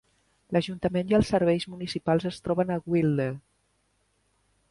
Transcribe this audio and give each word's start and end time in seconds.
L'ajuntament 0.55 1.11
i 1.11 1.17
els 1.17 1.27
serveis 1.33 1.67
municipals 1.73 2.27
es 2.31 2.41
troben 2.47 2.73
a 2.77 2.77
Weelde. 2.93 3.31